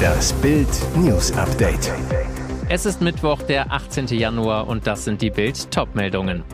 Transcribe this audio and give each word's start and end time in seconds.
Das 0.00 0.32
Bild 0.34 0.68
News 0.96 1.32
Update. 1.32 1.92
Es 2.68 2.86
ist 2.86 3.00
Mittwoch, 3.00 3.42
der 3.42 3.72
18. 3.72 4.06
Januar 4.08 4.68
und 4.68 4.86
das 4.86 5.04
sind 5.04 5.22
die 5.22 5.30
Bild 5.30 5.70
Topmeldungen. 5.70 6.44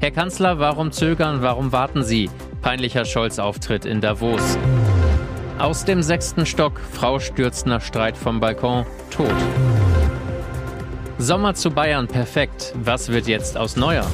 Herr 0.00 0.10
Kanzler, 0.10 0.58
warum 0.58 0.92
zögern, 0.92 1.42
warum 1.42 1.72
warten 1.72 2.02
Sie? 2.02 2.30
Peinlicher 2.62 3.04
Scholz-Auftritt 3.04 3.84
in 3.84 4.00
Davos. 4.00 4.58
Aus 5.58 5.84
dem 5.84 6.02
sechsten 6.02 6.44
Stock, 6.44 6.80
Frau 6.92 7.18
stürzt 7.18 7.66
nach 7.66 7.80
Streit 7.80 8.16
vom 8.16 8.40
Balkon, 8.40 8.84
tot. 9.10 9.34
Sommer 11.18 11.54
zu 11.54 11.70
Bayern 11.70 12.08
perfekt. 12.08 12.74
Was 12.76 13.08
wird 13.08 13.26
jetzt 13.26 13.56
aus 13.56 13.76
Neuer? 13.76 14.06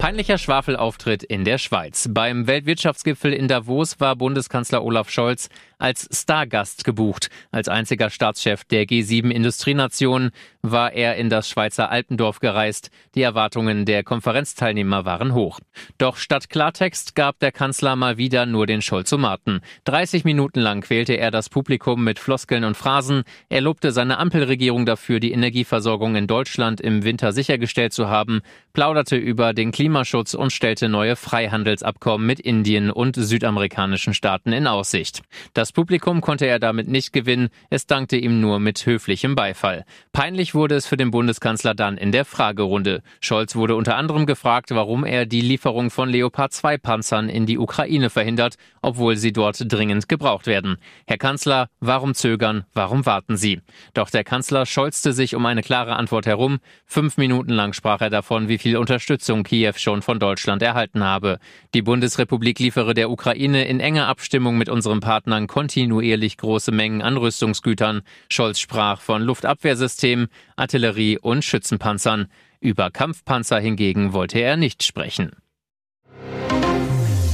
Peinlicher 0.00 0.38
Schwafelauftritt 0.38 1.22
in 1.22 1.44
der 1.44 1.58
Schweiz. 1.58 2.08
Beim 2.10 2.46
Weltwirtschaftsgipfel 2.46 3.34
in 3.34 3.48
Davos 3.48 4.00
war 4.00 4.16
Bundeskanzler 4.16 4.82
Olaf 4.82 5.10
Scholz 5.10 5.50
als 5.80 6.08
Stargast 6.12 6.84
gebucht. 6.84 7.28
Als 7.50 7.68
einziger 7.68 8.10
Staatschef 8.10 8.64
der 8.64 8.86
G7-Industrienationen 8.86 10.30
war 10.62 10.92
er 10.92 11.16
in 11.16 11.28
das 11.28 11.48
Schweizer 11.48 11.90
Alpendorf 11.90 12.40
gereist. 12.40 12.90
Die 13.14 13.22
Erwartungen 13.22 13.84
der 13.84 14.02
Konferenzteilnehmer 14.02 15.04
waren 15.04 15.34
hoch. 15.34 15.60
Doch 15.98 16.16
statt 16.16 16.48
Klartext 16.48 17.14
gab 17.14 17.38
der 17.38 17.52
Kanzler 17.52 17.96
mal 17.96 18.16
wieder 18.16 18.46
nur 18.46 18.66
den 18.66 18.82
Scholzomaten. 18.82 19.60
30 19.84 20.24
Minuten 20.24 20.60
lang 20.60 20.80
quälte 20.80 21.14
er 21.14 21.30
das 21.30 21.48
Publikum 21.48 22.02
mit 22.04 22.18
Floskeln 22.18 22.64
und 22.64 22.76
Phrasen. 22.76 23.22
Er 23.48 23.60
lobte 23.60 23.92
seine 23.92 24.18
Ampelregierung 24.18 24.86
dafür, 24.86 25.20
die 25.20 25.32
Energieversorgung 25.32 26.16
in 26.16 26.26
Deutschland 26.26 26.80
im 26.80 27.04
Winter 27.04 27.32
sichergestellt 27.32 27.92
zu 27.92 28.08
haben, 28.08 28.40
plauderte 28.72 29.16
über 29.16 29.52
den 29.52 29.72
Klima 29.72 29.90
Klimaschutz 29.90 30.34
und 30.34 30.52
stellte 30.52 30.88
neue 30.88 31.16
Freihandelsabkommen 31.16 32.24
mit 32.24 32.38
Indien 32.38 32.92
und 32.92 33.16
südamerikanischen 33.16 34.14
Staaten 34.14 34.52
in 34.52 34.68
Aussicht. 34.68 35.22
Das 35.52 35.69
Publikum 35.72 36.20
konnte 36.20 36.46
er 36.46 36.58
damit 36.58 36.88
nicht 36.88 37.12
gewinnen, 37.12 37.48
es 37.68 37.86
dankte 37.86 38.16
ihm 38.16 38.40
nur 38.40 38.60
mit 38.60 38.84
höflichem 38.86 39.34
Beifall. 39.34 39.84
Peinlich 40.12 40.54
wurde 40.54 40.74
es 40.74 40.86
für 40.86 40.96
den 40.96 41.10
Bundeskanzler 41.10 41.74
dann 41.74 41.96
in 41.96 42.12
der 42.12 42.24
Fragerunde. 42.24 43.02
Scholz 43.20 43.56
wurde 43.56 43.74
unter 43.76 43.96
anderem 43.96 44.26
gefragt, 44.26 44.70
warum 44.70 45.04
er 45.04 45.26
die 45.26 45.40
Lieferung 45.40 45.90
von 45.90 46.08
Leopard 46.08 46.52
2 46.52 46.78
Panzern 46.78 47.28
in 47.28 47.46
die 47.46 47.58
Ukraine 47.58 48.10
verhindert, 48.10 48.56
obwohl 48.82 49.16
sie 49.16 49.32
dort 49.32 49.60
dringend 49.60 50.08
gebraucht 50.08 50.46
werden. 50.46 50.76
Herr 51.06 51.18
Kanzler, 51.18 51.68
warum 51.80 52.14
zögern, 52.14 52.64
warum 52.72 53.06
warten 53.06 53.36
Sie? 53.36 53.60
Doch 53.94 54.10
der 54.10 54.24
Kanzler 54.24 54.66
scholzte 54.66 55.12
sich 55.12 55.34
um 55.34 55.46
eine 55.46 55.62
klare 55.62 55.96
Antwort 55.96 56.26
herum. 56.26 56.58
Fünf 56.86 57.16
Minuten 57.16 57.52
lang 57.52 57.72
sprach 57.72 58.00
er 58.00 58.10
davon, 58.10 58.48
wie 58.48 58.58
viel 58.58 58.76
Unterstützung 58.76 59.42
Kiew 59.42 59.74
schon 59.76 60.02
von 60.02 60.18
Deutschland 60.18 60.62
erhalten 60.62 61.04
habe. 61.04 61.38
Die 61.74 61.82
Bundesrepublik 61.82 62.58
liefere 62.58 62.94
der 62.94 63.10
Ukraine 63.10 63.66
in 63.66 63.80
enger 63.80 64.08
Abstimmung 64.08 64.58
mit 64.58 64.68
unseren 64.68 65.00
Partnern 65.00 65.46
kontinuierlich 65.60 66.38
große 66.38 66.72
Mengen 66.72 67.02
an 67.02 67.18
Rüstungsgütern. 67.18 68.00
Scholz 68.30 68.58
sprach 68.60 69.02
von 69.02 69.20
Luftabwehrsystemen, 69.20 70.28
Artillerie 70.56 71.18
und 71.18 71.44
Schützenpanzern. 71.44 72.28
Über 72.60 72.90
Kampfpanzer 72.90 73.60
hingegen 73.60 74.14
wollte 74.14 74.38
er 74.38 74.56
nicht 74.56 74.82
sprechen. 74.82 75.32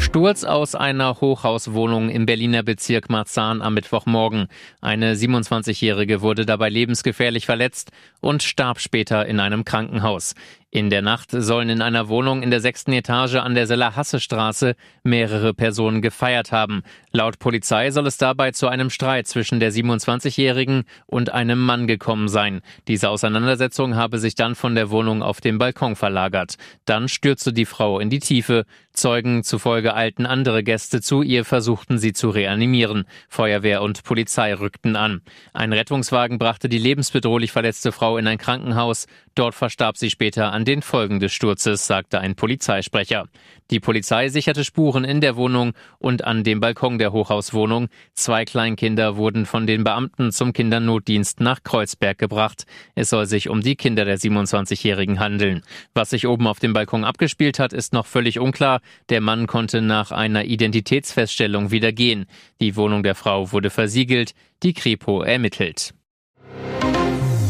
Sturz 0.00 0.42
aus 0.42 0.74
einer 0.74 1.20
Hochhauswohnung 1.20 2.10
im 2.10 2.26
Berliner 2.26 2.64
Bezirk 2.64 3.10
Marzahn 3.10 3.62
am 3.62 3.74
Mittwochmorgen. 3.74 4.48
Eine 4.80 5.14
27-Jährige 5.14 6.20
wurde 6.20 6.44
dabei 6.44 6.68
lebensgefährlich 6.68 7.46
verletzt 7.46 7.92
und 8.20 8.42
starb 8.42 8.80
später 8.80 9.26
in 9.26 9.38
einem 9.38 9.64
Krankenhaus. 9.64 10.34
In 10.72 10.90
der 10.90 11.00
Nacht 11.00 11.30
sollen 11.30 11.68
in 11.68 11.80
einer 11.80 12.08
Wohnung 12.08 12.42
in 12.42 12.50
der 12.50 12.60
sechsten 12.60 12.92
Etage 12.92 13.36
an 13.36 13.54
der 13.54 13.68
Seller-Hasse-Straße 13.68 14.74
mehrere 15.04 15.54
Personen 15.54 16.02
gefeiert 16.02 16.50
haben. 16.50 16.82
Laut 17.12 17.38
Polizei 17.38 17.92
soll 17.92 18.08
es 18.08 18.18
dabei 18.18 18.50
zu 18.50 18.66
einem 18.66 18.90
Streit 18.90 19.28
zwischen 19.28 19.60
der 19.60 19.72
27-Jährigen 19.72 20.82
und 21.06 21.32
einem 21.32 21.64
Mann 21.64 21.86
gekommen 21.86 22.26
sein. 22.26 22.62
Diese 22.88 23.10
Auseinandersetzung 23.10 23.94
habe 23.94 24.18
sich 24.18 24.34
dann 24.34 24.56
von 24.56 24.74
der 24.74 24.90
Wohnung 24.90 25.22
auf 25.22 25.40
den 25.40 25.56
Balkon 25.58 25.94
verlagert. 25.94 26.56
Dann 26.84 27.08
stürzte 27.08 27.52
die 27.52 27.64
Frau 27.64 28.00
in 28.00 28.10
die 28.10 28.18
Tiefe. 28.18 28.64
Zeugen 28.92 29.44
zufolge 29.44 29.94
eilten 29.94 30.26
andere 30.26 30.64
Gäste 30.64 31.00
zu 31.00 31.22
ihr, 31.22 31.44
versuchten 31.44 31.98
sie 31.98 32.12
zu 32.12 32.28
reanimieren. 32.30 33.04
Feuerwehr 33.28 33.82
und 33.82 34.02
Polizei 34.02 34.52
rückten 34.52 34.96
an. 34.96 35.20
Ein 35.52 35.72
Rettungswagen 35.72 36.38
brachte 36.38 36.68
die 36.68 36.78
lebensbedrohlich 36.78 37.52
verletzte 37.52 37.92
Frau 37.92 38.18
in 38.18 38.26
ein 38.26 38.38
Krankenhaus. 38.38 39.06
Dort 39.36 39.54
verstarb 39.54 39.98
sie 39.98 40.08
später 40.08 40.50
an 40.54 40.64
den 40.64 40.80
Folgen 40.80 41.20
des 41.20 41.30
Sturzes, 41.34 41.86
sagte 41.86 42.20
ein 42.20 42.36
Polizeisprecher. 42.36 43.26
Die 43.70 43.80
Polizei 43.80 44.30
sicherte 44.30 44.64
Spuren 44.64 45.04
in 45.04 45.20
der 45.20 45.36
Wohnung 45.36 45.74
und 45.98 46.24
an 46.24 46.42
dem 46.42 46.60
Balkon 46.60 46.96
der 46.96 47.12
Hochhauswohnung. 47.12 47.88
Zwei 48.14 48.46
Kleinkinder 48.46 49.18
wurden 49.18 49.44
von 49.44 49.66
den 49.66 49.84
Beamten 49.84 50.32
zum 50.32 50.54
Kindernotdienst 50.54 51.40
nach 51.40 51.62
Kreuzberg 51.62 52.16
gebracht. 52.16 52.64
Es 52.94 53.10
soll 53.10 53.26
sich 53.26 53.50
um 53.50 53.60
die 53.60 53.76
Kinder 53.76 54.06
der 54.06 54.18
27-Jährigen 54.18 55.20
handeln. 55.20 55.60
Was 55.92 56.08
sich 56.10 56.26
oben 56.26 56.46
auf 56.46 56.58
dem 56.58 56.72
Balkon 56.72 57.04
abgespielt 57.04 57.58
hat, 57.58 57.74
ist 57.74 57.92
noch 57.92 58.06
völlig 58.06 58.38
unklar. 58.38 58.80
Der 59.10 59.20
Mann 59.20 59.46
konnte 59.46 59.82
nach 59.82 60.12
einer 60.12 60.46
Identitätsfeststellung 60.46 61.70
wieder 61.70 61.92
gehen. 61.92 62.24
Die 62.62 62.74
Wohnung 62.74 63.02
der 63.02 63.14
Frau 63.14 63.52
wurde 63.52 63.68
versiegelt. 63.68 64.32
Die 64.62 64.72
Kripo 64.72 65.20
ermittelt. 65.20 65.92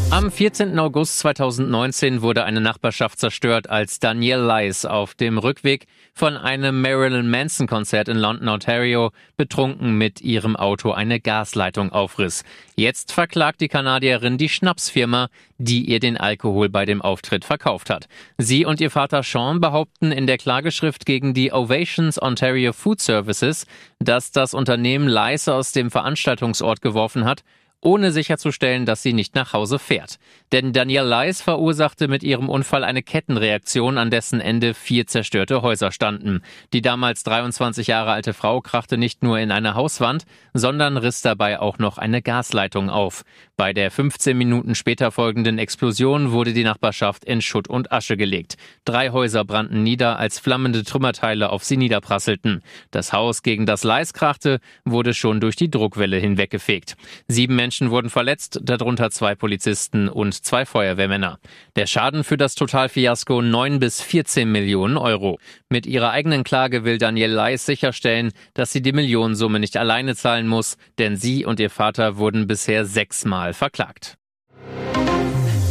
Am 0.09 0.31
14. 0.31 0.79
August 0.79 1.19
2019 1.19 2.21
wurde 2.21 2.45
eine 2.45 2.61
Nachbarschaft 2.61 3.19
zerstört, 3.19 3.69
als 3.69 3.99
Danielle 3.99 4.47
Lies 4.47 4.85
auf 4.85 5.15
dem 5.15 5.37
Rückweg 5.37 5.85
von 6.13 6.37
einem 6.37 6.81
Marilyn 6.81 7.29
Manson 7.29 7.67
Konzert 7.67 8.07
in 8.07 8.15
London, 8.15 8.47
Ontario, 8.47 9.11
betrunken 9.35 9.97
mit 9.97 10.21
ihrem 10.21 10.55
Auto 10.55 10.91
eine 10.91 11.19
Gasleitung 11.19 11.91
aufriss. 11.91 12.45
Jetzt 12.77 13.11
verklagt 13.11 13.59
die 13.59 13.67
Kanadierin 13.67 14.37
die 14.37 14.47
Schnapsfirma, 14.47 15.27
die 15.57 15.83
ihr 15.83 15.99
den 15.99 16.15
Alkohol 16.15 16.69
bei 16.69 16.85
dem 16.85 17.01
Auftritt 17.01 17.43
verkauft 17.43 17.89
hat. 17.89 18.07
Sie 18.37 18.65
und 18.65 18.79
ihr 18.79 18.89
Vater 18.89 19.23
Sean 19.23 19.59
behaupten 19.59 20.13
in 20.13 20.25
der 20.25 20.37
Klageschrift 20.37 21.05
gegen 21.05 21.33
die 21.33 21.51
Ovations 21.51 22.19
Ontario 22.19 22.71
Food 22.71 23.01
Services, 23.01 23.65
dass 23.99 24.31
das 24.31 24.53
Unternehmen 24.53 25.09
Lies 25.09 25.49
aus 25.49 25.73
dem 25.73 25.91
Veranstaltungsort 25.91 26.81
geworfen 26.81 27.25
hat 27.25 27.43
ohne 27.81 28.11
sicherzustellen, 28.11 28.85
dass 28.85 29.03
sie 29.03 29.13
nicht 29.13 29.35
nach 29.35 29.53
Hause 29.53 29.79
fährt. 29.79 30.17
Denn 30.51 30.73
Danielle 30.73 31.07
Leis 31.07 31.41
verursachte 31.41 32.07
mit 32.07 32.23
ihrem 32.23 32.49
Unfall 32.49 32.83
eine 32.83 33.03
Kettenreaktion, 33.03 33.97
an 33.97 34.09
dessen 34.09 34.41
Ende 34.41 34.73
vier 34.73 35.07
zerstörte 35.07 35.61
Häuser 35.61 35.91
standen. 35.91 36.41
Die 36.73 36.81
damals 36.81 37.23
23 37.23 37.87
Jahre 37.87 38.11
alte 38.11 38.33
Frau 38.33 38.61
krachte 38.61 38.97
nicht 38.97 39.23
nur 39.23 39.39
in 39.39 39.51
eine 39.51 39.75
Hauswand, 39.75 40.23
sondern 40.53 40.97
riss 40.97 41.21
dabei 41.21 41.59
auch 41.59 41.77
noch 41.77 41.97
eine 41.97 42.21
Gasleitung 42.21 42.89
auf. 42.89 43.23
Bei 43.57 43.73
der 43.73 43.91
15 43.91 44.37
Minuten 44.37 44.75
später 44.75 45.11
folgenden 45.11 45.59
Explosion 45.59 46.31
wurde 46.31 46.53
die 46.53 46.63
Nachbarschaft 46.63 47.25
in 47.25 47.41
Schutt 47.41 47.67
und 47.67 47.91
Asche 47.91 48.17
gelegt. 48.17 48.55
Drei 48.85 49.09
Häuser 49.09 49.45
brannten 49.45 49.83
nieder, 49.83 50.17
als 50.17 50.39
flammende 50.39 50.83
Trümmerteile 50.83 51.49
auf 51.49 51.63
sie 51.63 51.77
niederprasselten. 51.77 52.61
Das 52.91 53.13
Haus, 53.13 53.43
gegen 53.43 53.65
das 53.65 53.83
Leis 53.83 54.13
krachte, 54.13 54.59
wurde 54.85 55.13
schon 55.13 55.39
durch 55.39 55.55
die 55.55 55.69
Druckwelle 55.69 56.17
hinweggefegt. 56.17 56.95
Sieben 57.27 57.55
wurden 57.91 58.09
verletzt, 58.09 58.59
darunter 58.63 59.11
zwei 59.11 59.35
Polizisten 59.35 60.09
und 60.09 60.33
zwei 60.33 60.65
Feuerwehrmänner. 60.65 61.39
Der 61.75 61.85
Schaden 61.85 62.23
für 62.23 62.37
das 62.37 62.55
Totalfiasko 62.55 63.41
9 63.41 63.79
bis 63.79 64.01
14 64.01 64.51
Millionen 64.51 64.97
Euro. 64.97 65.39
Mit 65.69 65.85
ihrer 65.85 66.11
eigenen 66.11 66.43
Klage 66.43 66.83
will 66.83 66.97
Danielle 66.97 67.33
Leis 67.33 67.65
sicherstellen, 67.65 68.31
dass 68.53 68.71
sie 68.71 68.81
die 68.81 68.93
Millionensumme 68.93 69.59
nicht 69.59 69.77
alleine 69.77 70.15
zahlen 70.15 70.47
muss, 70.47 70.77
denn 70.97 71.17
sie 71.17 71.45
und 71.45 71.59
ihr 71.59 71.69
Vater 71.69 72.17
wurden 72.17 72.47
bisher 72.47 72.85
sechsmal 72.85 73.53
verklagt. 73.53 74.17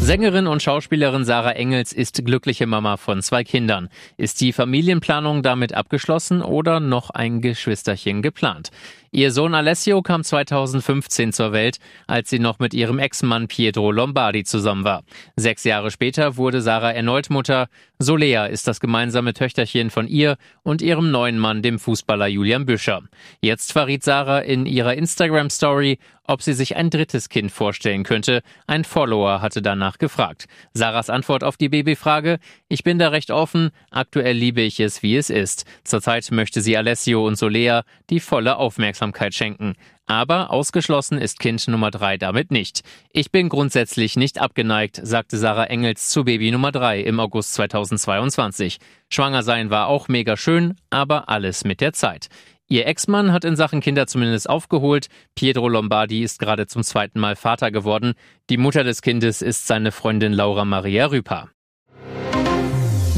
Sängerin 0.07 0.47
und 0.47 0.63
Schauspielerin 0.63 1.25
Sarah 1.25 1.51
Engels 1.51 1.93
ist 1.93 2.25
glückliche 2.25 2.69
Mama 2.69 2.97
von 2.97 3.23
zwei 3.23 3.43
Kindern. 3.43 3.89
Ist 4.17 4.41
die 4.41 4.53
Familienplanung 4.53 5.43
damit 5.43 5.75
abgeschlossen 5.75 6.43
oder 6.43 6.79
noch 6.79 7.11
ein 7.11 7.41
Geschwisterchen 7.41 8.23
geplant? 8.23 8.71
Ihr 9.17 9.33
Sohn 9.33 9.55
Alessio 9.55 10.03
kam 10.03 10.23
2015 10.23 11.33
zur 11.33 11.53
Welt, 11.53 11.79
als 12.07 12.29
sie 12.29 12.39
noch 12.39 12.59
mit 12.59 12.75
ihrem 12.75 12.99
Ex-Mann 12.99 13.49
Pietro 13.49 13.91
Lombardi 13.91 14.45
zusammen 14.45 14.85
war. 14.85 15.05
Sechs 15.37 15.65
Jahre 15.65 15.91
später 15.91 16.37
wurde 16.37 16.61
Sarah 16.61 16.93
erneut 16.93 17.31
Mutter. 17.31 17.69
Solea 17.99 18.47
ist 18.47 18.69
das 18.69 18.79
gemeinsame 18.79 19.33
Töchterchen 19.33 19.89
von 19.89 20.07
ihr 20.07 20.37
und 20.63 20.83
ihrem 20.83 21.11
neuen 21.11 21.39
Mann, 21.39 21.63
dem 21.63 21.79
Fußballer 21.79 22.27
Julian 22.27 22.67
Büscher. 22.67 23.03
Jetzt 23.41 23.73
verriet 23.73 24.05
Sarah 24.05 24.41
in 24.41 24.67
ihrer 24.67 24.95
Instagram-Story, 24.95 25.99
ob 26.25 26.43
sie 26.43 26.53
sich 26.53 26.77
ein 26.77 26.91
drittes 26.91 27.29
Kind 27.29 27.53
vorstellen 27.53 28.03
könnte. 28.03 28.43
Ein 28.67 28.85
Follower 28.85 29.41
hatte 29.41 29.63
danach 29.63 29.96
gefragt. 29.99 30.47
Sarahs 30.73 31.11
Antwort 31.11 31.45
auf 31.45 31.57
die 31.57 31.69
Babyfrage, 31.69 32.39
ich 32.69 32.85
bin 32.85 32.99
da 32.99 33.09
recht 33.09 33.31
offen, 33.31 33.71
aktuell 33.91 34.37
liebe 34.37 34.61
ich 34.61 34.81
es, 34.81 35.03
wie 35.03 35.17
es 35.17 35.31
ist. 35.31 35.65
Zurzeit 35.85 36.31
möchte 36.31 36.61
sie 36.61 36.77
Alessio 36.77 37.27
und 37.27 37.37
Solea 37.37 37.85
die 38.11 38.21
volle 38.21 38.57
Aufmerksamkeit 38.57 39.35
schenken. 39.35 39.75
Aber 40.07 40.51
ausgeschlossen 40.51 41.19
ist 41.19 41.41
Kind 41.41 41.67
Nummer 41.67 41.91
drei 41.91 42.17
damit 42.17 42.53
nicht. 42.53 42.83
Ich 43.11 43.33
bin 43.33 43.49
grundsätzlich 43.49 44.17
nicht 44.17 44.41
abgeneigt, 44.41 45.01
sagte 45.03 45.37
Sarah 45.37 45.65
Engels 45.65 46.11
zu 46.11 46.25
Baby 46.25 46.53
Nummer 46.53 46.71
drei 46.71 47.01
im 47.01 47.19
August 47.19 47.55
2022. 47.55 48.79
Schwanger 49.11 49.43
sein 49.43 49.71
war 49.71 49.89
auch 49.89 50.07
mega 50.07 50.37
schön, 50.37 50.77
aber 50.91 51.29
alles 51.29 51.65
mit 51.65 51.81
der 51.81 51.93
Zeit. 51.93 52.29
Ihr 52.69 52.87
Ex-Mann 52.87 53.33
hat 53.33 53.45
in 53.45 53.55
Sachen 53.55 53.81
Kinder 53.81 54.09
zumindest 54.09 54.51
aufgeholt. 54.51 55.07
Pietro 55.37 55.69
Lombardi 55.69 56.23
ist 56.23 56.41
gerade 56.41 56.67
zum 56.67 56.83
zweiten 56.83 57.21
Mal 57.21 57.37
Vater 57.37 57.71
geworden. 57.71 58.15
Die 58.51 58.57
Mutter 58.57 58.83
des 58.83 59.03
Kindes 59.03 59.41
ist 59.41 59.69
seine 59.69 59.93
Freundin 59.93 60.33
Laura 60.33 60.65
Maria 60.65 61.07
Rüper. 61.07 61.51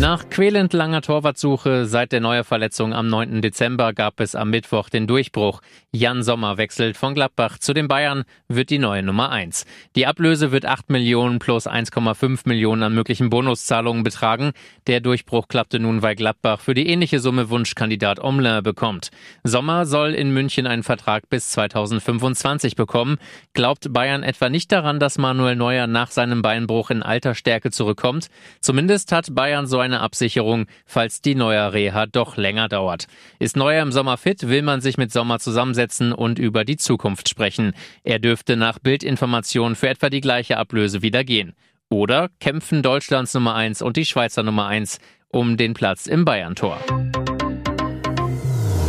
Nach 0.00 0.30
quälend 0.30 0.72
langer 0.74 1.02
Torwartsuche 1.02 1.86
seit 1.86 2.12
der 2.12 2.20
Neuerverletzung 2.20 2.94
am 2.94 3.08
9. 3.08 3.42
Dezember 3.42 3.92
gab 3.92 4.20
es 4.20 4.36
am 4.36 4.50
Mittwoch 4.50 4.90
den 4.90 5.08
Durchbruch. 5.08 5.60
Jan 5.90 6.22
Sommer 6.22 6.56
wechselt 6.56 6.96
von 6.96 7.14
Gladbach 7.14 7.58
zu 7.58 7.74
den 7.74 7.88
Bayern, 7.88 8.22
wird 8.46 8.70
die 8.70 8.78
neue 8.78 9.02
Nummer 9.02 9.32
1. 9.32 9.66
Die 9.96 10.06
Ablöse 10.06 10.52
wird 10.52 10.66
8 10.66 10.90
Millionen 10.90 11.40
plus 11.40 11.66
1,5 11.66 12.42
Millionen 12.44 12.84
an 12.84 12.94
möglichen 12.94 13.28
Bonuszahlungen 13.28 14.04
betragen. 14.04 14.52
Der 14.86 15.00
Durchbruch 15.00 15.48
klappte 15.48 15.80
nun, 15.80 16.00
weil 16.00 16.14
Gladbach 16.14 16.60
für 16.60 16.74
die 16.74 16.88
ähnliche 16.88 17.18
Summe 17.18 17.50
Wunschkandidat 17.50 18.20
Omler 18.20 18.62
bekommt. 18.62 19.10
Sommer 19.42 19.84
soll 19.84 20.14
in 20.14 20.30
München 20.32 20.68
einen 20.68 20.84
Vertrag 20.84 21.28
bis 21.28 21.50
2025 21.50 22.76
bekommen. 22.76 23.16
Glaubt 23.52 23.92
Bayern 23.92 24.22
etwa 24.22 24.48
nicht 24.48 24.70
daran, 24.70 25.00
dass 25.00 25.18
Manuel 25.18 25.56
Neuer 25.56 25.88
nach 25.88 26.12
seinem 26.12 26.40
Beinbruch 26.40 26.90
in 26.90 27.02
alter 27.02 27.34
Stärke 27.34 27.72
zurückkommt? 27.72 28.28
Zumindest 28.60 29.10
hat 29.10 29.34
Bayern 29.34 29.66
so 29.66 29.80
ein 29.80 29.87
eine 29.88 30.00
Absicherung, 30.00 30.66
falls 30.86 31.20
die 31.20 31.34
neue 31.34 31.72
Reha 31.72 32.06
doch 32.06 32.36
länger 32.36 32.68
dauert. 32.68 33.06
Ist 33.38 33.56
Neuer 33.56 33.82
im 33.82 33.92
Sommer 33.92 34.16
fit, 34.16 34.48
will 34.48 34.62
man 34.62 34.80
sich 34.80 34.96
mit 34.96 35.12
Sommer 35.12 35.38
zusammensetzen 35.38 36.12
und 36.12 36.38
über 36.38 36.64
die 36.64 36.76
Zukunft 36.76 37.28
sprechen. 37.28 37.72
Er 38.04 38.18
dürfte 38.18 38.56
nach 38.56 38.78
Bildinformation 38.78 39.74
für 39.74 39.88
etwa 39.88 40.10
die 40.10 40.20
gleiche 40.20 40.56
Ablöse 40.56 41.02
wieder 41.02 41.24
gehen. 41.24 41.54
Oder 41.90 42.28
kämpfen 42.38 42.82
Deutschlands 42.82 43.34
Nummer 43.34 43.54
1 43.54 43.82
und 43.82 43.96
die 43.96 44.04
Schweizer 44.04 44.42
Nummer 44.42 44.66
1 44.66 44.98
um 45.30 45.56
den 45.56 45.74
Platz 45.74 46.06
im 46.06 46.24
Bayern-Tor. 46.24 46.78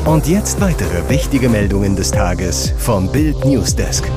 Und 0.06 0.28
jetzt 0.28 0.60
weitere 0.60 1.08
wichtige 1.10 1.50
Meldungen 1.50 1.96
des 1.96 2.12
Tages 2.12 2.74
vom 2.78 3.12
Bild 3.12 3.46
Newsdesk. 3.46 4.10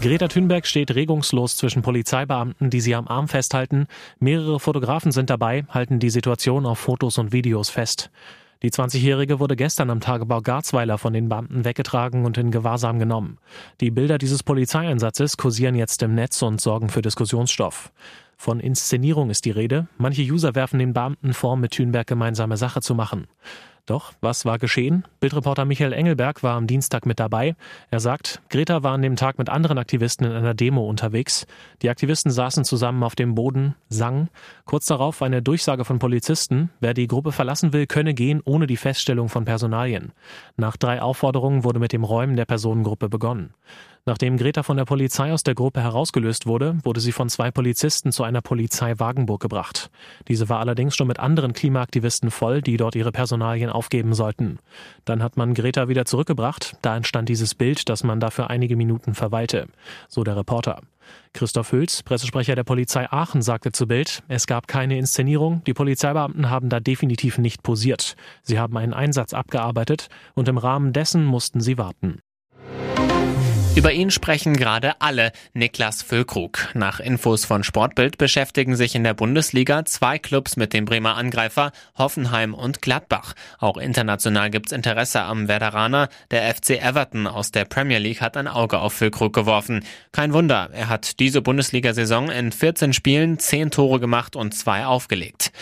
Greta 0.00 0.28
Thunberg 0.28 0.66
steht 0.66 0.94
regungslos 0.94 1.58
zwischen 1.58 1.82
Polizeibeamten, 1.82 2.70
die 2.70 2.80
sie 2.80 2.94
am 2.94 3.06
Arm 3.06 3.28
festhalten. 3.28 3.86
Mehrere 4.18 4.58
Fotografen 4.58 5.12
sind 5.12 5.28
dabei, 5.28 5.66
halten 5.68 5.98
die 5.98 6.08
Situation 6.08 6.64
auf 6.64 6.78
Fotos 6.78 7.18
und 7.18 7.32
Videos 7.32 7.68
fest. 7.68 8.10
Die 8.62 8.70
20-Jährige 8.70 9.40
wurde 9.40 9.56
gestern 9.56 9.90
am 9.90 10.00
Tagebau 10.00 10.40
Garzweiler 10.40 10.96
von 10.96 11.12
den 11.12 11.28
Beamten 11.28 11.66
weggetragen 11.66 12.24
und 12.24 12.38
in 12.38 12.50
Gewahrsam 12.50 12.98
genommen. 12.98 13.36
Die 13.82 13.90
Bilder 13.90 14.16
dieses 14.16 14.42
Polizeieinsatzes 14.42 15.36
kursieren 15.36 15.74
jetzt 15.74 16.02
im 16.02 16.14
Netz 16.14 16.40
und 16.40 16.62
sorgen 16.62 16.88
für 16.88 17.02
Diskussionsstoff. 17.02 17.92
Von 18.38 18.58
Inszenierung 18.58 19.28
ist 19.28 19.44
die 19.44 19.50
Rede. 19.50 19.86
Manche 19.98 20.22
User 20.22 20.54
werfen 20.54 20.78
den 20.78 20.94
Beamten 20.94 21.34
vor, 21.34 21.58
mit 21.58 21.72
Thünberg 21.72 22.06
gemeinsame 22.06 22.56
Sache 22.56 22.80
zu 22.80 22.94
machen. 22.94 23.26
Doch 23.90 24.12
was 24.20 24.44
war 24.44 24.60
geschehen? 24.60 25.02
Bildreporter 25.18 25.64
Michael 25.64 25.92
Engelberg 25.92 26.44
war 26.44 26.54
am 26.54 26.68
Dienstag 26.68 27.06
mit 27.06 27.18
dabei. 27.18 27.56
Er 27.90 27.98
sagt, 27.98 28.40
Greta 28.48 28.84
war 28.84 28.92
an 28.92 29.02
dem 29.02 29.16
Tag 29.16 29.36
mit 29.36 29.48
anderen 29.48 29.78
Aktivisten 29.78 30.24
in 30.28 30.32
einer 30.32 30.54
Demo 30.54 30.88
unterwegs. 30.88 31.44
Die 31.82 31.90
Aktivisten 31.90 32.30
saßen 32.30 32.64
zusammen 32.64 33.02
auf 33.02 33.16
dem 33.16 33.34
Boden, 33.34 33.74
sangen. 33.88 34.28
Kurz 34.64 34.86
darauf 34.86 35.22
eine 35.22 35.42
Durchsage 35.42 35.84
von 35.84 35.98
Polizisten, 35.98 36.70
wer 36.78 36.94
die 36.94 37.08
Gruppe 37.08 37.32
verlassen 37.32 37.72
will, 37.72 37.88
könne 37.88 38.14
gehen 38.14 38.40
ohne 38.44 38.68
die 38.68 38.76
Feststellung 38.76 39.28
von 39.28 39.44
Personalien. 39.44 40.12
Nach 40.56 40.76
drei 40.76 41.02
Aufforderungen 41.02 41.64
wurde 41.64 41.80
mit 41.80 41.92
dem 41.92 42.04
Räumen 42.04 42.36
der 42.36 42.44
Personengruppe 42.44 43.08
begonnen. 43.08 43.54
Nachdem 44.06 44.36
Greta 44.36 44.62
von 44.62 44.76
der 44.76 44.84
Polizei 44.84 45.32
aus 45.32 45.42
der 45.42 45.54
Gruppe 45.54 45.80
herausgelöst 45.80 46.46
wurde, 46.46 46.78
wurde 46.84 47.00
sie 47.00 47.12
von 47.12 47.28
zwei 47.28 47.50
Polizisten 47.50 48.12
zu 48.12 48.24
einer 48.24 48.40
Polizei 48.40 48.98
Wagenburg 48.98 49.40
gebracht. 49.40 49.90
Diese 50.28 50.48
war 50.48 50.60
allerdings 50.60 50.96
schon 50.96 51.08
mit 51.08 51.20
anderen 51.20 51.52
Klimaaktivisten 51.52 52.30
voll, 52.30 52.62
die 52.62 52.76
dort 52.76 52.96
ihre 52.96 53.12
Personalien 53.12 53.70
aufgeben 53.70 54.14
sollten. 54.14 54.58
Dann 55.04 55.22
hat 55.22 55.36
man 55.36 55.54
Greta 55.54 55.88
wieder 55.88 56.06
zurückgebracht. 56.06 56.76
Da 56.82 56.96
entstand 56.96 57.28
dieses 57.28 57.54
Bild, 57.54 57.88
dass 57.88 58.02
man 58.02 58.20
dafür 58.20 58.48
einige 58.48 58.76
Minuten 58.76 59.14
verweilte. 59.14 59.66
So 60.08 60.24
der 60.24 60.36
Reporter. 60.36 60.80
Christoph 61.32 61.72
Hülz, 61.72 62.02
Pressesprecher 62.02 62.54
der 62.54 62.64
Polizei 62.64 63.10
Aachen, 63.10 63.42
sagte 63.42 63.72
zu 63.72 63.86
Bild, 63.86 64.22
es 64.28 64.46
gab 64.46 64.68
keine 64.68 64.98
Inszenierung, 64.98 65.62
die 65.64 65.74
Polizeibeamten 65.74 66.50
haben 66.50 66.68
da 66.68 66.80
definitiv 66.80 67.38
nicht 67.38 67.62
posiert. 67.62 68.16
Sie 68.42 68.58
haben 68.58 68.76
einen 68.76 68.94
Einsatz 68.94 69.34
abgearbeitet 69.34 70.08
und 70.34 70.48
im 70.48 70.58
Rahmen 70.58 70.92
dessen 70.92 71.24
mussten 71.24 71.60
sie 71.60 71.78
warten. 71.78 72.20
Über 73.76 73.92
ihn 73.92 74.10
sprechen 74.10 74.56
gerade 74.56 75.00
alle. 75.00 75.30
Niklas 75.54 76.02
Füllkrug. 76.02 76.68
Nach 76.74 76.98
Infos 76.98 77.44
von 77.44 77.62
Sportbild 77.62 78.18
beschäftigen 78.18 78.74
sich 78.74 78.96
in 78.96 79.04
der 79.04 79.14
Bundesliga 79.14 79.84
zwei 79.84 80.18
Clubs 80.18 80.56
mit 80.56 80.72
dem 80.72 80.84
Bremer 80.84 81.16
Angreifer 81.16 81.70
Hoffenheim 81.96 82.52
und 82.52 82.82
Gladbach. 82.82 83.34
Auch 83.58 83.76
international 83.76 84.50
gibt's 84.50 84.72
Interesse 84.72 85.22
am 85.22 85.46
Werderaner. 85.46 86.08
Der 86.32 86.52
FC 86.52 86.82
Everton 86.82 87.28
aus 87.28 87.52
der 87.52 87.64
Premier 87.64 87.98
League 87.98 88.20
hat 88.20 88.36
ein 88.36 88.48
Auge 88.48 88.80
auf 88.80 88.92
Füllkrug 88.92 89.32
geworfen. 89.32 89.84
Kein 90.10 90.32
Wunder, 90.32 90.70
er 90.72 90.88
hat 90.88 91.20
diese 91.20 91.40
Bundesliga-Saison 91.40 92.28
in 92.28 92.50
14 92.50 92.92
Spielen 92.92 93.38
10 93.38 93.70
Tore 93.70 94.00
gemacht 94.00 94.34
und 94.34 94.52
zwei 94.52 94.84
aufgelegt. 94.84 95.52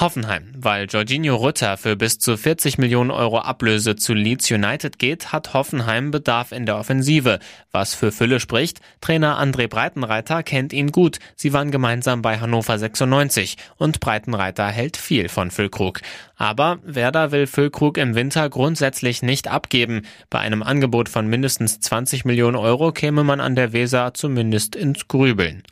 Hoffenheim. 0.00 0.52
Weil 0.56 0.86
Jorginho 0.86 1.36
Rutter 1.36 1.76
für 1.76 1.94
bis 1.94 2.18
zu 2.18 2.36
40 2.36 2.78
Millionen 2.78 3.10
Euro 3.10 3.38
Ablöse 3.38 3.96
zu 3.96 4.14
Leeds 4.14 4.50
United 4.50 4.98
geht, 4.98 5.32
hat 5.32 5.52
Hoffenheim 5.52 6.10
Bedarf 6.10 6.52
in 6.52 6.64
der 6.64 6.78
Offensive. 6.78 7.38
Was 7.70 7.94
für 7.94 8.10
Fülle 8.10 8.40
spricht, 8.40 8.80
Trainer 9.00 9.38
André 9.38 9.68
Breitenreiter 9.68 10.42
kennt 10.42 10.72
ihn 10.72 10.90
gut. 10.90 11.18
Sie 11.36 11.52
waren 11.52 11.70
gemeinsam 11.70 12.22
bei 12.22 12.38
Hannover 12.40 12.78
96 12.78 13.56
und 13.76 14.00
Breitenreiter 14.00 14.66
hält 14.68 14.96
viel 14.96 15.28
von 15.28 15.50
Füllkrug. 15.50 16.00
Aber 16.36 16.78
Werder 16.82 17.30
will 17.32 17.46
Füllkrug 17.46 17.98
im 17.98 18.14
Winter 18.14 18.48
grundsätzlich 18.48 19.22
nicht 19.22 19.48
abgeben. 19.48 20.02
Bei 20.30 20.38
einem 20.38 20.62
Angebot 20.62 21.10
von 21.10 21.26
mindestens 21.26 21.80
20 21.80 22.24
Millionen 22.24 22.56
Euro 22.56 22.92
käme 22.92 23.22
man 23.24 23.40
an 23.40 23.54
der 23.54 23.72
Weser 23.74 24.14
zumindest 24.14 24.76
ins 24.76 25.08
Grübeln. 25.08 25.62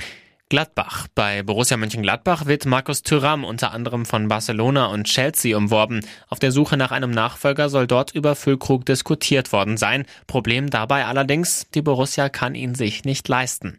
Gladbach. 0.49 1.09
Bei 1.15 1.43
Borussia 1.43 1.77
Mönchengladbach 1.77 2.47
wird 2.47 2.65
Markus 2.65 3.03
Thüram 3.03 3.45
unter 3.45 3.73
anderem 3.73 4.07
von 4.07 4.29
Barcelona 4.29 4.87
und 4.87 5.05
Chelsea 5.05 5.57
umworben. 5.57 6.01
Auf 6.29 6.39
der 6.39 6.53
Suche 6.53 6.77
nach 6.77 6.91
einem 6.91 7.11
Nachfolger 7.11 7.69
soll 7.69 7.87
dort 7.87 8.15
über 8.15 8.35
Füllkrug 8.35 8.87
diskutiert 8.87 9.53
worden 9.53 9.77
sein. 9.77 10.07
Problem 10.27 10.71
dabei 10.71 11.05
allerdings, 11.05 11.67
die 11.75 11.83
Borussia 11.83 12.29
kann 12.29 12.55
ihn 12.55 12.75
sich 12.75 13.05
nicht 13.05 13.29
leisten. 13.29 13.77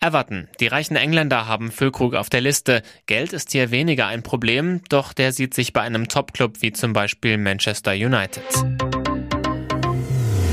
Everton. 0.00 0.48
Die 0.60 0.66
reichen 0.66 0.96
Engländer 0.96 1.48
haben 1.48 1.72
Füllkrug 1.72 2.14
auf 2.14 2.30
der 2.30 2.42
Liste. 2.42 2.82
Geld 3.06 3.32
ist 3.32 3.52
hier 3.52 3.70
weniger 3.70 4.06
ein 4.06 4.22
Problem, 4.22 4.82
doch 4.88 5.14
der 5.14 5.32
sieht 5.32 5.54
sich 5.54 5.72
bei 5.72 5.80
einem 5.80 6.08
Topclub 6.08 6.60
wie 6.60 6.72
zum 6.72 6.92
Beispiel 6.92 7.38
Manchester 7.38 7.92
United. 7.92 8.44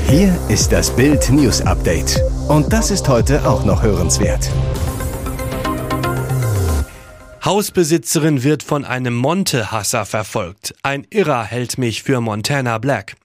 Hier 0.08 0.38
ist 0.48 0.72
das 0.72 0.94
Bild 0.94 1.30
News 1.30 1.60
Update. 1.62 2.20
Und 2.48 2.72
das 2.72 2.90
ist 2.90 3.08
heute 3.08 3.48
auch 3.48 3.64
noch 3.64 3.82
hörenswert. 3.82 4.50
Hausbesitzerin 7.44 8.44
wird 8.44 8.62
von 8.62 8.84
einem 8.84 9.16
Monte-Hasser 9.16 10.06
verfolgt. 10.06 10.76
Ein 10.84 11.04
Irrer 11.10 11.42
hält 11.42 11.76
mich 11.76 12.04
für 12.04 12.20
Montana 12.20 12.78
Black. 12.78 13.16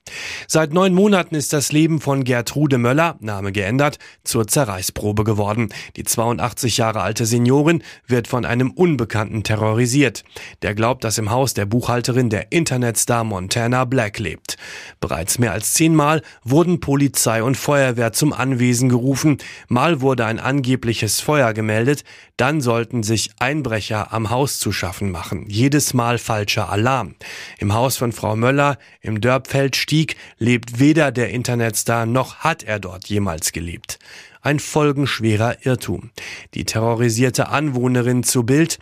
Seit 0.46 0.72
neun 0.72 0.94
Monaten 0.94 1.34
ist 1.34 1.52
das 1.52 1.72
Leben 1.72 2.00
von 2.00 2.24
Gertrude 2.24 2.78
Möller, 2.78 3.16
Name 3.20 3.52
geändert, 3.52 3.98
zur 4.24 4.46
Zerreißprobe 4.46 5.24
geworden. 5.24 5.68
Die 5.96 6.04
82 6.04 6.76
Jahre 6.78 7.00
alte 7.00 7.26
Seniorin 7.26 7.82
wird 8.06 8.28
von 8.28 8.44
einem 8.44 8.70
Unbekannten 8.70 9.42
terrorisiert. 9.42 10.24
Der 10.62 10.74
glaubt, 10.74 11.04
dass 11.04 11.18
im 11.18 11.30
Haus 11.30 11.54
der 11.54 11.66
Buchhalterin 11.66 12.30
der 12.30 12.52
Internetstar 12.52 13.24
Montana 13.24 13.84
Black 13.84 14.18
lebt. 14.18 14.56
Bereits 15.00 15.38
mehr 15.38 15.52
als 15.52 15.74
zehnmal 15.74 16.22
wurden 16.42 16.80
Polizei 16.80 17.42
und 17.42 17.56
Feuerwehr 17.56 18.12
zum 18.12 18.32
Anwesen 18.32 18.88
gerufen. 18.88 19.38
Mal 19.68 20.00
wurde 20.00 20.24
ein 20.24 20.38
angebliches 20.38 21.20
Feuer 21.20 21.52
gemeldet. 21.52 22.04
Dann 22.36 22.60
sollten 22.60 23.02
sich 23.02 23.30
Einbrecher 23.38 24.12
am 24.12 24.30
Haus 24.30 24.58
zu 24.58 24.72
schaffen 24.72 25.10
machen. 25.10 25.46
Jedes 25.48 25.92
Mal 25.92 26.18
falscher 26.18 26.70
Alarm. 26.70 27.16
Im 27.58 27.74
Haus 27.74 27.96
von 27.96 28.12
Frau 28.12 28.36
Möller 28.36 28.78
im 29.00 29.20
Dörpfeld 29.20 29.76
Stieg 29.76 29.97
lebt 30.38 30.78
weder 30.78 31.10
der 31.10 31.30
Internetstar 31.30 32.06
noch 32.06 32.36
hat 32.36 32.62
er 32.62 32.78
dort 32.78 33.08
jemals 33.08 33.52
gelebt. 33.52 33.98
Ein 34.40 34.60
folgenschwerer 34.60 35.66
Irrtum. 35.66 36.10
Die 36.54 36.64
terrorisierte 36.64 37.48
Anwohnerin 37.48 38.22
zu 38.22 38.44
Bild. 38.44 38.78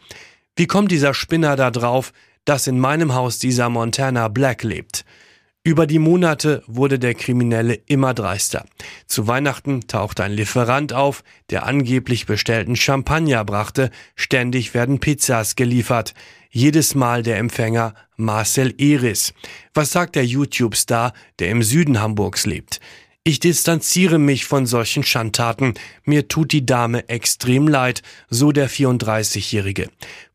Wie 0.57 0.67
kommt 0.67 0.91
dieser 0.91 1.15
Spinner 1.15 1.57
da 1.57 1.71
drauf, 1.71 2.13
dass 2.45 2.67
in 2.67 2.79
meinem 2.79 3.15
Haus 3.15 3.39
dieser 3.39 3.69
Montana 3.69 4.29
Black 4.29 4.63
lebt? 4.63 5.05
Über 5.67 5.89
die 5.89 5.99
Monate 5.99 6.63
wurde 6.69 7.01
der 7.01 7.15
Kriminelle 7.15 7.75
immer 7.87 8.15
dreister. 8.15 8.65
Zu 9.09 9.27
Weihnachten 9.27 9.89
tauchte 9.89 10.23
ein 10.23 10.31
Lieferant 10.31 10.93
auf, 10.93 11.25
der 11.51 11.67
angeblich 11.67 12.27
bestellten 12.27 12.77
Champagner 12.77 13.45
brachte, 13.45 13.91
ständig 14.15 14.75
werden 14.75 15.01
Pizzas 15.01 15.57
geliefert. 15.57 16.15
Jedes 16.51 16.95
Mal 16.95 17.25
der 17.25 17.39
Empfänger 17.39 17.95
Marcel 18.15 18.75
Eris. 18.79 19.35
Was 19.75 19.91
sagt 19.91 20.15
der 20.15 20.25
YouTube-Star, 20.25 21.13
der 21.41 21.51
im 21.51 21.65
Süden 21.65 22.01
Hamburgs 22.01 22.47
lebt? 22.47 22.79
Ich 23.29 23.41
distanziere 23.41 24.21
mich 24.21 24.45
von 24.45 24.67
solchen 24.67 25.03
Schandtaten. 25.03 25.75
Mir 26.05 26.29
tut 26.29 26.53
die 26.53 26.65
Dame 26.65 27.09
extrem 27.09 27.67
leid, 27.67 28.03
so 28.31 28.53
der 28.53 28.71
34-Jährige. 28.71 29.89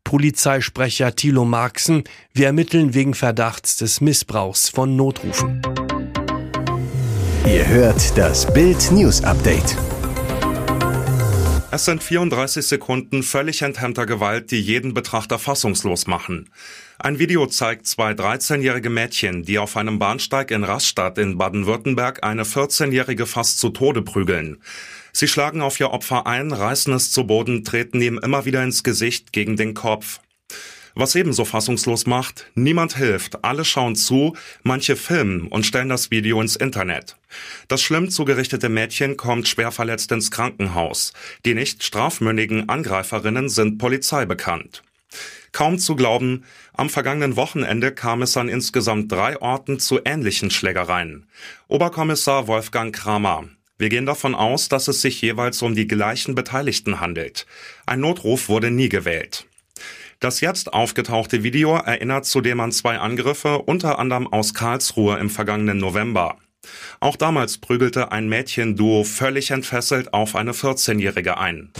Polizeisprecher 0.04 1.16
Thilo 1.16 1.46
Marxen, 1.46 2.04
wir 2.34 2.48
ermitteln 2.48 2.92
wegen 2.92 3.14
Verdachts 3.14 3.78
des 3.78 4.02
Missbrauchs 4.02 4.68
von 4.68 4.94
Notrufen. 4.94 5.62
Ihr 7.46 7.66
hört 7.66 8.18
das 8.18 8.52
Bild 8.52 8.92
News 8.92 9.24
Update. 9.24 9.74
Es 11.74 11.86
sind 11.86 12.02
34 12.02 12.66
Sekunden 12.66 13.22
völlig 13.22 13.62
enthemmter 13.62 14.04
Gewalt, 14.04 14.50
die 14.50 14.60
jeden 14.60 14.92
Betrachter 14.92 15.38
fassungslos 15.38 16.06
machen. 16.06 16.50
Ein 16.98 17.18
Video 17.18 17.46
zeigt 17.46 17.86
zwei 17.86 18.12
13-jährige 18.12 18.90
Mädchen, 18.90 19.42
die 19.44 19.58
auf 19.58 19.78
einem 19.78 19.98
Bahnsteig 19.98 20.50
in 20.50 20.64
Rastatt 20.64 21.16
in 21.16 21.38
Baden-Württemberg 21.38 22.24
eine 22.24 22.42
14-jährige 22.42 23.24
fast 23.24 23.58
zu 23.58 23.70
Tode 23.70 24.02
prügeln. 24.02 24.58
Sie 25.14 25.26
schlagen 25.26 25.62
auf 25.62 25.80
ihr 25.80 25.92
Opfer 25.92 26.26
ein, 26.26 26.52
reißen 26.52 26.92
es 26.92 27.10
zu 27.10 27.26
Boden, 27.26 27.64
treten 27.64 28.02
ihm 28.02 28.18
immer 28.18 28.44
wieder 28.44 28.62
ins 28.62 28.84
Gesicht 28.84 29.32
gegen 29.32 29.56
den 29.56 29.72
Kopf. 29.72 30.20
Was 30.94 31.14
ebenso 31.14 31.44
fassungslos 31.44 32.06
macht, 32.06 32.50
niemand 32.54 32.96
hilft, 32.96 33.44
alle 33.44 33.64
schauen 33.64 33.96
zu, 33.96 34.36
manche 34.62 34.96
filmen 34.96 35.48
und 35.48 35.64
stellen 35.64 35.88
das 35.88 36.10
Video 36.10 36.40
ins 36.40 36.56
Internet. 36.56 37.16
Das 37.68 37.82
schlimm 37.82 38.10
zugerichtete 38.10 38.68
Mädchen 38.68 39.16
kommt 39.16 39.48
schwer 39.48 39.72
verletzt 39.72 40.12
ins 40.12 40.30
Krankenhaus. 40.30 41.12
Die 41.46 41.54
nicht 41.54 41.82
strafmündigen 41.82 42.68
Angreiferinnen 42.68 43.48
sind 43.48 43.78
Polizei 43.78 44.26
bekannt. 44.26 44.82
Kaum 45.52 45.78
zu 45.78 45.96
glauben, 45.96 46.44
am 46.72 46.88
vergangenen 46.88 47.36
Wochenende 47.36 47.92
kam 47.92 48.22
es 48.22 48.36
an 48.36 48.48
insgesamt 48.48 49.12
drei 49.12 49.40
Orten 49.40 49.78
zu 49.78 50.00
ähnlichen 50.04 50.50
Schlägereien. 50.50 51.26
Oberkommissar 51.68 52.46
Wolfgang 52.48 52.94
Kramer. 52.94 53.44
Wir 53.78 53.88
gehen 53.88 54.06
davon 54.06 54.34
aus, 54.34 54.68
dass 54.68 54.88
es 54.88 55.02
sich 55.02 55.20
jeweils 55.20 55.60
um 55.62 55.74
die 55.74 55.88
gleichen 55.88 56.34
Beteiligten 56.34 57.00
handelt. 57.00 57.46
Ein 57.84 58.00
Notruf 58.00 58.48
wurde 58.48 58.70
nie 58.70 58.88
gewählt. 58.88 59.46
Das 60.22 60.40
jetzt 60.40 60.72
aufgetauchte 60.72 61.42
Video 61.42 61.74
erinnert 61.74 62.26
zudem 62.26 62.60
an 62.60 62.70
zwei 62.70 62.96
Angriffe, 62.96 63.58
unter 63.58 63.98
anderem 63.98 64.28
aus 64.28 64.54
Karlsruhe 64.54 65.18
im 65.18 65.28
vergangenen 65.28 65.78
November. 65.78 66.36
Auch 67.00 67.16
damals 67.16 67.58
prügelte 67.58 68.12
ein 68.12 68.28
Mädchenduo 68.28 69.02
völlig 69.02 69.50
entfesselt 69.50 70.14
auf 70.14 70.36
eine 70.36 70.52
14-Jährige 70.52 71.38
ein. 71.38 71.72